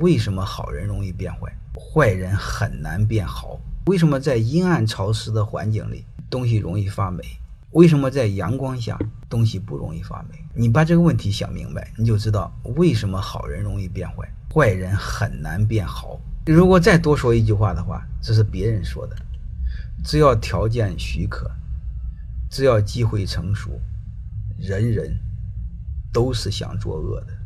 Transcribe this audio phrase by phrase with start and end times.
[0.00, 1.52] 为什么好人容易变坏？
[1.74, 3.60] 坏人很难变好。
[3.86, 7.24] 为什么在阴暗潮湿的环境里东西容易发霉？
[7.72, 8.98] 为什么在阳光下
[9.28, 10.38] 东西不容易发霉？
[10.54, 14.28] 你把这个问题想明白你就知道为什么好人容易变坏。
[14.52, 16.20] 坏人很难变好。
[16.46, 19.16] 如果再多说一句话的话这是别人说的。
[20.04, 21.50] 只要条件许可
[22.50, 23.70] 只要机会成熟
[24.58, 25.16] 人人
[26.12, 27.39] 都是想作恶的。